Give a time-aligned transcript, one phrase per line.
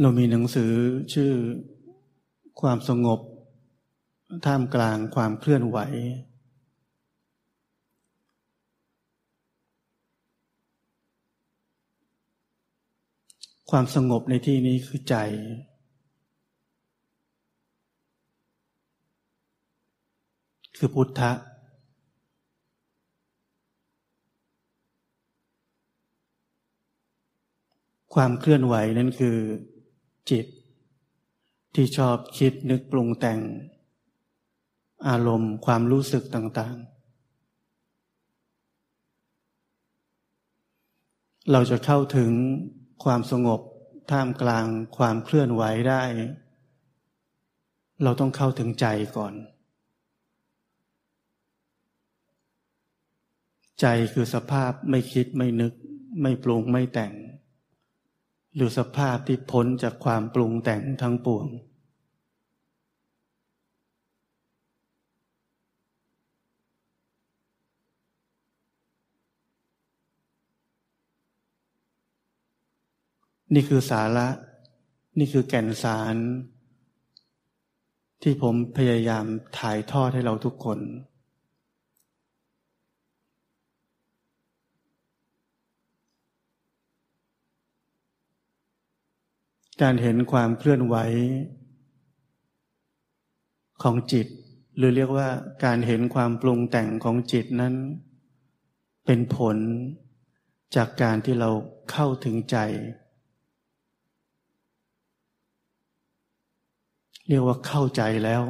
[0.00, 0.72] เรามีหนังสือ
[1.14, 1.32] ชื่อ
[2.60, 3.20] ความสงบ
[4.46, 5.78] ท่ามกลางความเคลื่อนไหว
[13.70, 15.16] ความสงบในที่นี้คือใจ
[20.76, 21.32] คือพุทธะ
[28.14, 29.38] ความเคลื่อนไหวนั่นคือ
[30.30, 30.46] จิต
[31.74, 33.40] ที่ชอบคิดนึกปรุงแต่ง
[35.08, 36.94] อารมณ์ความรู้สึกต่างๆ
[41.52, 42.32] เราจะเข้าถึง
[43.04, 43.60] ความสงบ
[44.10, 46.02] ท่ามกลางความเคลื่อนไหวได้
[48.02, 49.34] เราต้องเข้าถึงใจก่อน
[53.80, 55.72] ใจคือสภาพไม่คิดไม่นึก
[56.22, 57.12] ไม่ปรุงไม่แต่ง
[58.54, 61.46] หรือสภาพที่พ้นจากความปรุงแต่งทั้งปวง
[73.54, 74.28] นี่คือสาระ
[75.18, 76.16] นี่คือแก่นสาร
[78.22, 79.24] ที่ผมพยายาม
[79.58, 80.78] ถ่ายทอดให้เราทุกคน
[89.82, 90.96] การเห็นความเคลื่อนไหว
[93.82, 94.26] ของจิต
[94.76, 95.28] หรือเรียกว่า
[95.64, 97.74] การเห็นความปรุงแต่งของจิตนั้น
[99.06, 99.56] เป็นผล
[100.76, 101.50] จากการที่เรา
[101.90, 102.56] เข้าถึงใจ
[107.28, 108.42] เรียกว่าเข้าใจแล้ว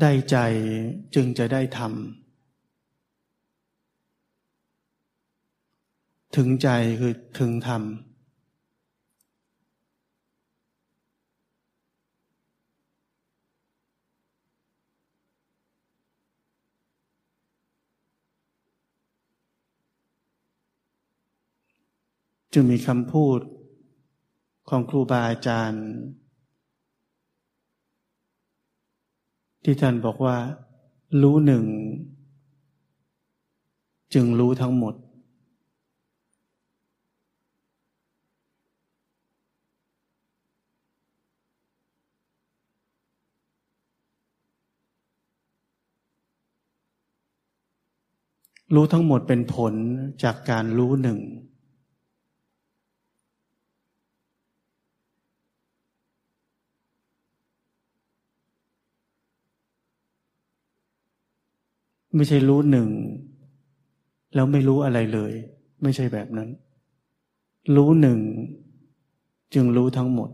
[0.00, 0.36] ได้ใจ
[1.14, 1.90] จึงจะได้ทำ
[6.36, 6.68] ถึงใจ
[7.00, 7.82] คือถึงธรรม
[22.54, 23.40] จึงมีคำพูด
[24.68, 25.84] ของครูบาอาจารย์
[29.64, 30.36] ที่ท่านบอกว่า
[31.22, 31.64] รู้หนึ่ง
[34.14, 34.94] จึงรู้ทั้งหมด
[48.74, 49.74] รู้ทั้งหมดเป็นผล
[50.22, 51.18] จากการรู้หนึ่ง
[62.14, 62.88] ไม่ใช่รู้หนึ่ง
[64.34, 65.32] แล้วไม่รู้อะไรเลย
[65.82, 66.48] ไม่ใช่แบบนั้น
[67.76, 68.18] รู้หนึ่ง
[69.54, 70.30] จึงรู้ทั้งหมด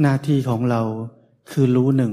[0.00, 0.82] หน้าที่ของเรา
[1.50, 2.12] คือรู้หนึ่ง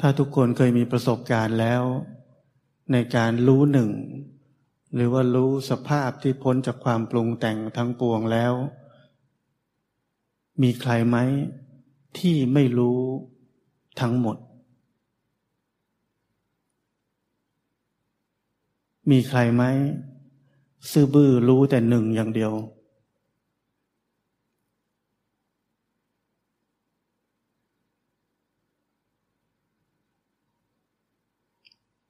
[0.00, 1.82] ถ้าทุกคนเคยมีประสบการณ์แล้ว
[2.92, 3.90] ในการรู้หนึ่ง
[4.94, 8.52] หรือว่ารู้สภาพที่พ้นจากความปรุงแต่งทั้งปวงแล้ว
[10.62, 11.16] มีใครไหม
[12.18, 13.00] ที่ไม่รู้
[14.00, 14.36] ทั้งหมด
[19.10, 19.64] มีใครไหม
[20.90, 22.52] ซื่อบื้อรู้แต่หนึ่งอย่างเดียว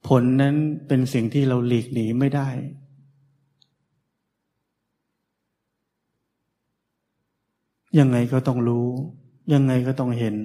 [0.07, 0.55] ผลนั้น
[0.87, 2.49] เป็นสิ่งที่เราหลีกหนีไม่ได้
[7.99, 8.87] ยังไงก็ต้องรู้
[9.53, 10.35] ยังไงก็ต้องเห็น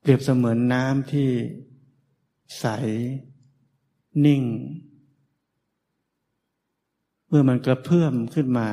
[0.00, 1.28] เปรียบเสมือนน้ำที่
[2.58, 2.66] ใส
[4.24, 4.42] นิ่ง
[7.28, 8.68] เมื่อมันกระเพื่อมขึ้นมา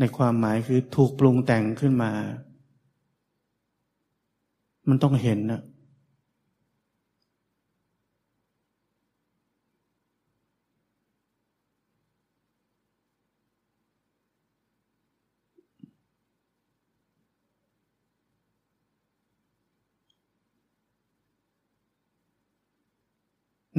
[0.00, 2.12] ในความหมายคือถูกปรุงแต่งขึ้นมา
[4.88, 5.62] มันต้องเห็นนะ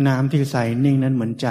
[0.07, 1.49] น้ำที่ใสนิ่งนั้นเหมือนใจ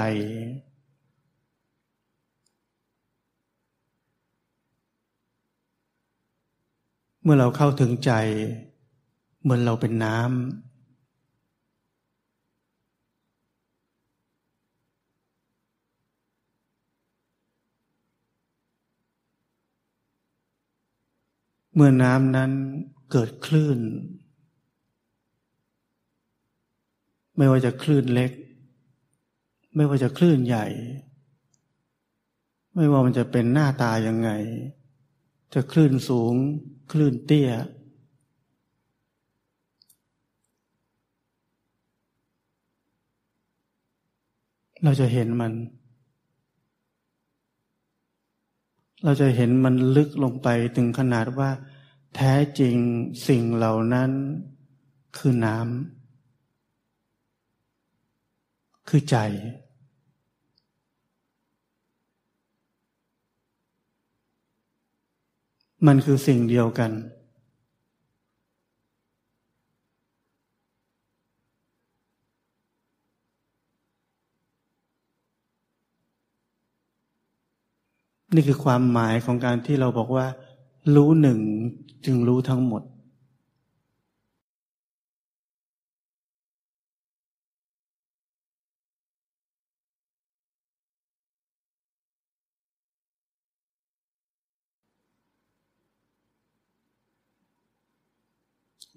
[7.32, 8.12] มื่อเราเข้าถึงใจ
[9.42, 10.28] เหมือนเราเป็นน้ำ
[21.74, 22.50] เมื่อน้ำนั้น
[23.10, 23.78] เกิดคลื่น
[27.36, 28.32] ไม่ว่าจะคลื่นเล็ก
[29.76, 30.66] ไม่ว่าจะคลื่นใหญ่
[32.74, 34.30] ไม่ว่ามันจะเป็นหน้าตายังไง
[35.54, 36.34] จะคลื่นสูง
[36.90, 37.50] คลื่นเตี้ย
[44.84, 45.52] เราจะเห็นมัน
[49.04, 51.50] เราจะเห็นมันลึกลงไปถึงขนาดว่า
[52.14, 52.76] แท้จริง
[53.28, 54.10] สิ่งเหล่านั้น
[55.16, 55.69] คือน้ำ
[58.88, 59.16] คือใจ
[65.86, 66.90] มันคือสิ่งเดียวกัน
[78.34, 80.26] นี่คือความหมายของการที่เราบอกว่า
[80.94, 81.38] รู้หนึ่ง
[82.04, 82.82] จึงรู้ทั้งหมด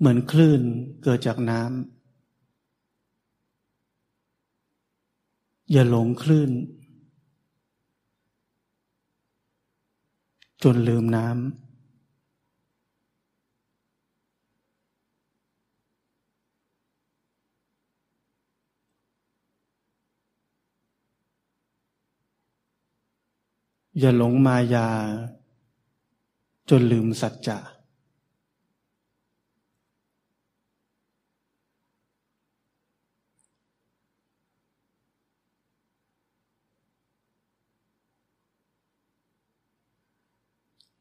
[0.04, 0.62] เหมือนคลื่น
[1.04, 6.52] เกิดจากน้ำอย่าหลงคลื่น
[10.64, 11.36] จนลืมน้ำ
[24.00, 24.90] อย่าหลงมายา
[26.70, 27.60] จนลืมสัจจะ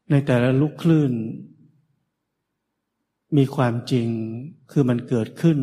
[0.09, 1.13] ในแต่ละลูกคลื่น
[3.37, 4.07] มีความจริง
[4.71, 5.57] คือมันเกิดขึ้น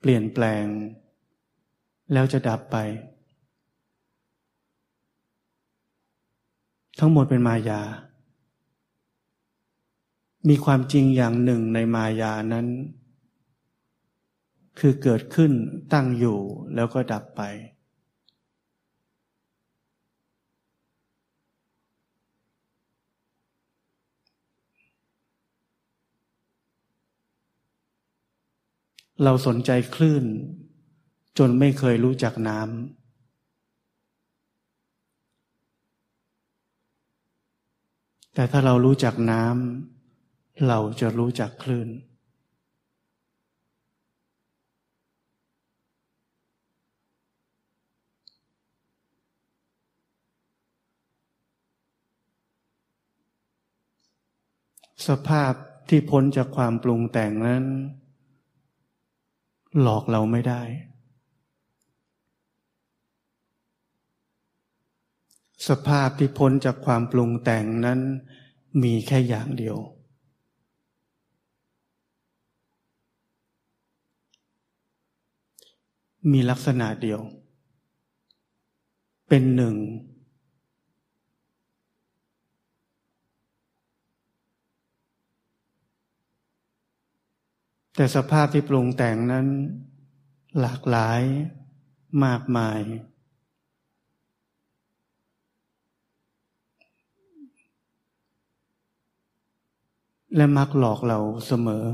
[0.00, 0.66] เปลี่ยนแปลง
[2.12, 2.76] แล้วจะดับไป
[6.98, 7.82] ทั้งหมดเป็นมายา
[10.48, 12.66] มีความจริงอย่างหนึ่งในมายานั้น
[14.78, 15.52] คือเกิดขึ้น
[15.92, 16.38] ตั้งอยู่
[16.74, 17.42] แล้วก็ดับไป
[29.24, 30.24] เราสนใจคลื่น
[31.38, 33.02] จนไม่เคยรู้จักน้ำ
[38.34, 41.88] แต่ถ้าเรารู้จักน้ำ เราจะรู้จักคลื่น
[55.08, 55.52] สภาพ
[55.88, 57.64] ที่พ้นจากความปรุงแต่งนั้น
[59.80, 60.62] หลอกเราไม่ได้
[65.68, 68.00] สภาพที่พ้นจากความปรุงแต่งนั้น
[68.82, 69.76] มีแค่อย่างเดียว
[76.32, 77.20] มีลักษณะเดียว
[79.28, 79.74] เป็นหนึ่ง
[87.96, 89.46] แต่สภาพที่ปรุงแต่งนั้น
[90.60, 91.20] หลากหลาย
[92.24, 92.80] มากมาย
[100.36, 101.84] และมักหลอกเราเสมอ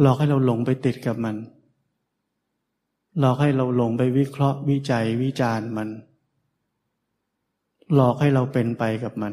[0.00, 1.36] หลอกให้เราหลงไปติดกับมัน
[3.18, 5.88] หลอกให้เราหลงไปวิเคราะห์วิจัยวิจารณ์มัน
[7.94, 9.32] หลอกให้เราเป็นไปกับมัน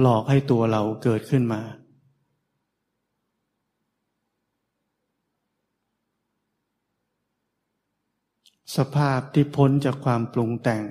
[0.00, 1.60] หลอกให้ตัวเราเกิดขึ้นมา
[8.76, 10.84] สภาพที่พ้นจากความปรุงแต่ง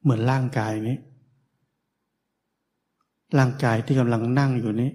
[0.00, 0.96] เหมือนร่างกายนี้
[3.38, 4.90] ร่างกายที่กำลังนั่งอยู่นี้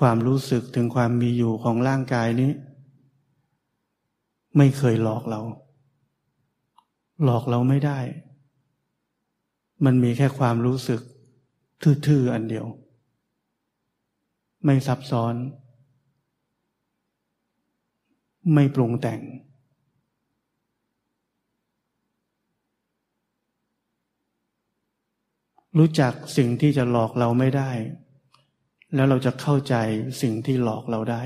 [0.00, 2.50] ความรู้สึกถึงความมีอยู่ของร่างกายนี้
[4.56, 5.40] ไม่เคยหลอกเรา
[7.24, 7.98] หลอกเราไม่ได้
[9.84, 11.00] มันมีแค่ความรู้สึก
[12.06, 12.66] ทื่อๆอันเดียว
[14.64, 15.34] ไม่ซับซ้อน
[18.54, 19.20] ไม่ปรุงแต่ง
[25.78, 27.70] รู้จักสิ่งที่จะหลอกเราไม่ได้
[28.94, 29.74] แล้วเราจะเข้าใจ
[30.22, 31.22] สิ่งที่หลอกเราได้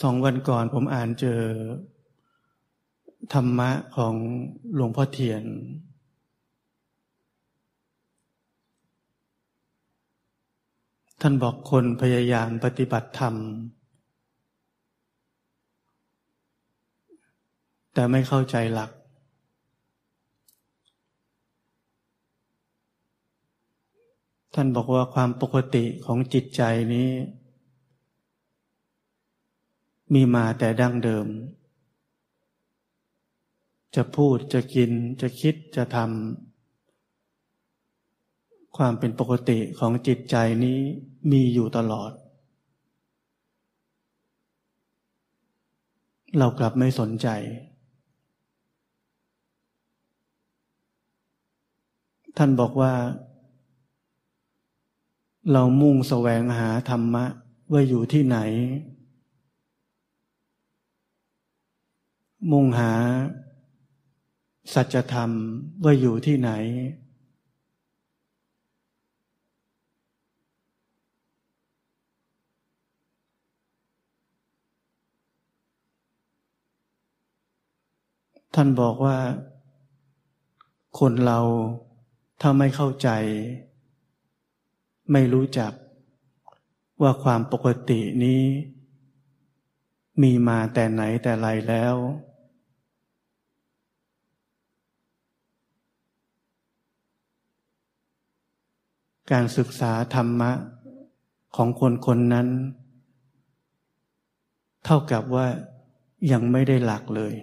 [0.00, 1.40] สองวันก่อนผมอ่านเจอ
[3.32, 4.14] ธรรมะของ
[4.74, 5.44] หลวงพ่อเทียน
[11.20, 13.34] ท่านบอกคนพยายามปฏิบัติธรรม
[17.92, 18.90] แต่ไม่เข้าใจหลัก
[24.54, 26.62] ท่านบอกว่าความปกติของจิตใจ
[26.94, 27.08] นี้
[30.12, 31.26] มีมาแต่ดั้งเดิม
[33.96, 40.78] จะพูดจะกินจะคิดจะทำความเป็นปกติของจิตใจนี้
[41.30, 42.12] มีอยู่ตลอด
[46.38, 47.28] เรากลับไม่สนใจ
[52.36, 52.92] ท่านบอกว่า
[55.52, 57.24] เรามุ่งแสวงหาธรรมะ
[57.72, 58.38] ว่าอยู่ที่ไหน
[62.50, 62.92] มุ่งหา
[64.74, 65.30] สัจธรรม
[65.84, 66.50] ว่าอยู่ที่ไหน
[78.54, 79.18] ท่านบอกว่า
[80.98, 81.40] คนเรา
[82.40, 83.08] ถ้าไม่เข้าใจ
[85.12, 85.72] ไม่รู้จัก
[87.02, 88.42] ว่าความปกตินี้
[90.22, 91.96] มีมาแต่ไหนแต่ไรแล้ว
[99.32, 100.52] การศึกษาธรรมะ
[101.56, 102.48] ของคนคนนั้น
[104.84, 105.46] เท่ากับว่า
[106.32, 107.34] ยังไม่ได้หลักเลย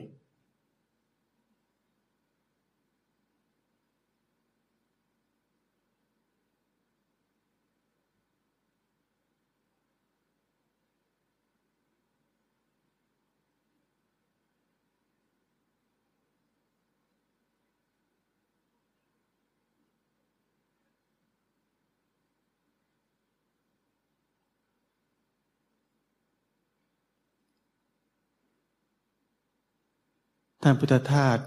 [30.67, 31.39] ท่านพุทธทาส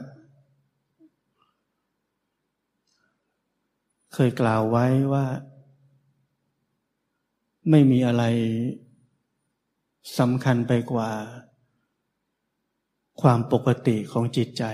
[4.14, 5.26] เคยกล่าวไว้ว่า
[7.70, 8.24] ไม่มีอะไร
[10.18, 11.10] สำคัญไปกว่า
[13.20, 14.64] ความปกติของจิตใจ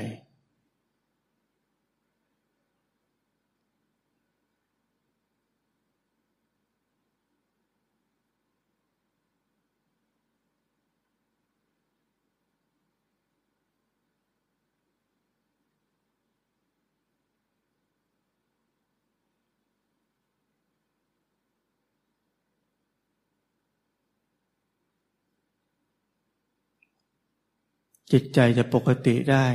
[28.13, 29.47] จิตใจจะปกติได้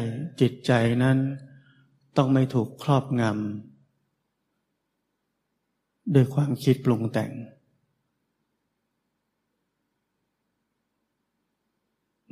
[0.41, 0.71] จิตใจ
[1.03, 1.17] นั้น
[2.17, 7.31] ต้องไม่ถูกครอบงำด้วยความคิดปรุงแต่ง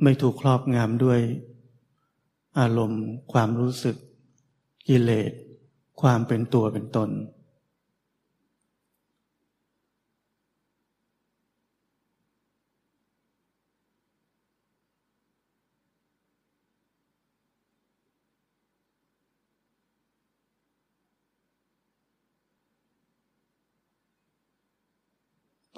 [0.02, 1.20] ไม่ถูกครอบงำด้วย
[2.58, 3.96] อารมณ์ ความรู้สึก
[4.88, 5.32] กิเลส
[6.00, 7.10] ความเป็นตัวเป็นตน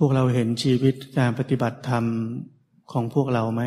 [0.03, 2.05] พวกเราเห็นชีวิตการปฏิบัติธรรม
[2.93, 3.63] ของพวกเราไหม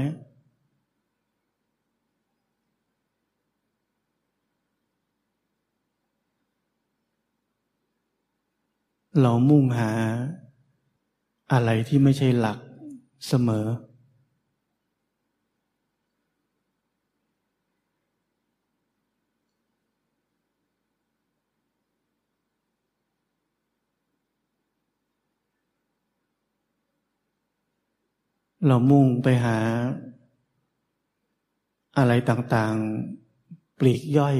[9.22, 9.92] เรามุ่งหา
[11.54, 12.60] อะไรที่ไม่ใช่หลัก
[13.28, 13.66] เสมอ
[28.68, 29.58] เรามุ่งไปหา
[31.98, 34.38] อะไรต่างๆ ปลีกย่อย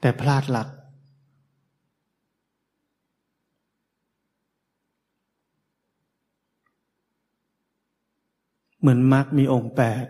[0.00, 0.68] แต่พลาดหลัก
[8.80, 10.04] เหมือนมรรคมีองค์แปด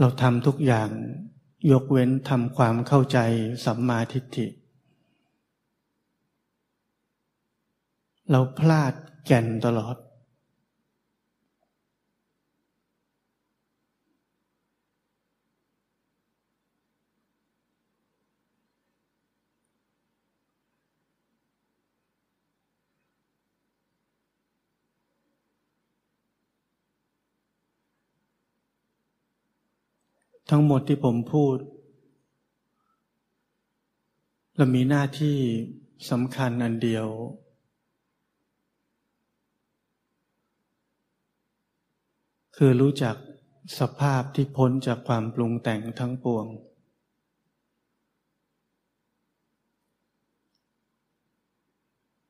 [0.00, 0.90] เราทำทุกอย่าง
[1.70, 3.18] ยกเว้นทำความเข้าใจ
[3.64, 4.63] สัมมาทิฏฐิ
[8.30, 8.92] เราพลาด
[9.26, 9.96] แก่นตลอด
[30.50, 31.56] ทั้งหมดที่ผมพูด
[34.56, 35.36] เรามีหน้าที่
[36.10, 37.06] สำคัญอันเดียว
[42.58, 43.16] คือรู้จัก
[43.78, 46.46] สภาพที่พ้นจากความปรุงแต่งทั้งปวง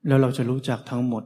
[0.07, 1.25] แล้วเราจะรู้จักทั้งหมด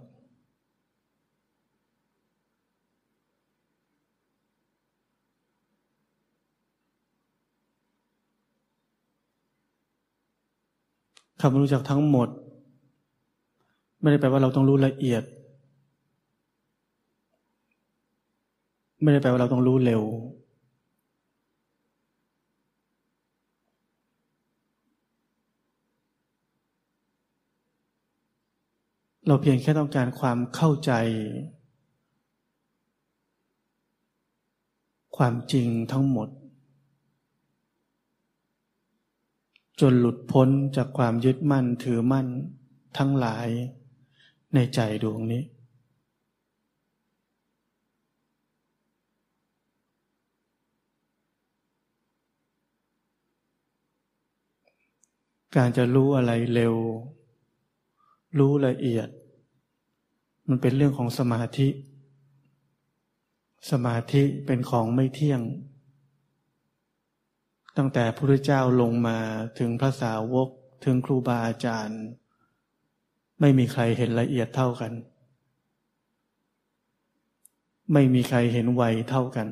[11.40, 12.28] คำรู้จักทั้งหมด
[14.00, 15.23] ไม่ได้แปลว่าเราต้องรู้ละเอียด
[19.02, 20.02] ไม่ได้แปลว่าเราต้องรู้เร็ว
[29.26, 30.93] เราเพียงแค่ต้องการความเข้าใจ
[35.17, 36.28] ความจริงทั้งหมด
[39.81, 42.27] จนหลุดพ้นจากความยึดมั่นถือมั่น
[42.99, 43.49] ทั้งหลาย
[44.55, 45.42] ในใจดวงนี้
[55.59, 56.75] การจะรู้อะไรเร็ว
[58.38, 59.09] รู้ละเอียด
[60.49, 61.68] มันเป็นเรื่องของสมาธิ
[63.71, 65.40] สมาธิเป็นของไม่เที่ยง
[67.77, 69.18] ตั้งแต่พระพุทธเจ้าลงมา
[69.59, 70.49] ถึงพระสาวก
[70.85, 72.01] ถึงครูบาอาจารย์
[73.40, 74.92] ไม่มีใครเห็นละเอียดเท่ากัน
[77.92, 79.49] ไม่มีใครเห็นไวเท่ากัน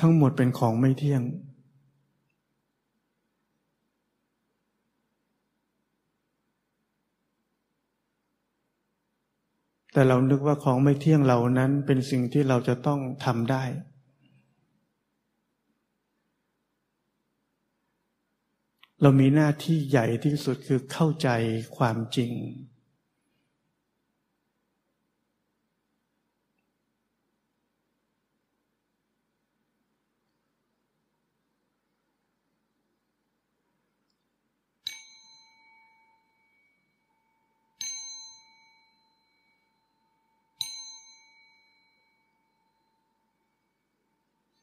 [0.00, 1.22] ทั้งหมดเป็นของไม่เที่ยง
[9.96, 13.64] แต่เรานึกว่าของไม่เที่ยงเหล่านั้นเป็นสิ่งที่เราจะต้องทำได้
[19.02, 21.28] เรามีหน้าที่ใหญ่ที่สุดคือเข้าใจ
[21.76, 22.32] ความจริง